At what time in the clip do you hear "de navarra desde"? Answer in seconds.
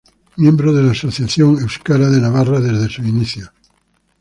2.09-2.89